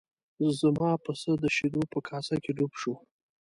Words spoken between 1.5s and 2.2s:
شیدو په